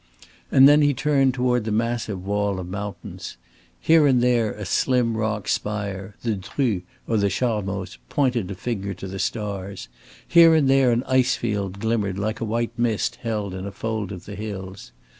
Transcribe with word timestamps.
And 0.51 0.67
then 0.67 0.81
he 0.81 0.95
turned 0.95 1.35
toward 1.35 1.63
the 1.63 1.71
massive 1.71 2.25
wall 2.25 2.57
of 2.59 2.67
mountains. 2.67 3.37
Here 3.79 4.07
and 4.07 4.19
there 4.19 4.51
a 4.53 4.65
slim 4.65 5.15
rock 5.15 5.47
spire, 5.47 6.15
the 6.23 6.37
Dru 6.37 6.81
or 7.07 7.17
the 7.17 7.29
Charmoz, 7.29 7.99
pointed 8.09 8.49
a 8.49 8.55
finger 8.55 8.95
to 8.95 9.05
the 9.07 9.19
stars, 9.19 9.89
here 10.27 10.55
and 10.55 10.67
there 10.67 10.91
an 10.91 11.03
ice 11.03 11.35
field 11.35 11.79
glimmered 11.79 12.17
like 12.17 12.41
a 12.41 12.45
white 12.45 12.73
mist 12.79 13.17
held 13.17 13.53
in 13.53 13.67
a 13.67 13.71
fold 13.71 14.11
of 14.11 14.25
the 14.25 14.33
hills. 14.35 14.91